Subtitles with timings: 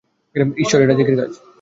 [0.55, 1.31] ঈশ্বর, এটা জ্যাকির কাজ!